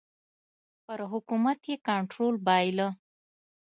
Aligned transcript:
پر 0.85 0.99
حکومت 1.11 1.59
یې 1.69 1.75
کنټرول 1.87 2.35
بایله. 2.45 2.87